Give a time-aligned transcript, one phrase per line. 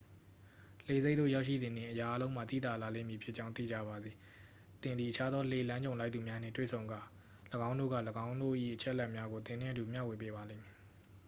[0.87, 4.11] လှေဆိပ်သို့ရောက်ရှိသည်နှင့် အရာအားလုံးမှာ သိသာလာလိမ့်မည်ဖြစ်ကြောင်း သေချာပါစေ
[4.81, 6.99] သင်သည် အခြားသော လှေလမ်းကြုံလိုက်သူများနှင့် တွေ့ဆုံကာ
[7.67, 10.75] ၎င်းတို့က ၎င်းတို့၏အချက်အလက်များကို သင်နှင့်အတူမျှဝေပါလိမ့်မည်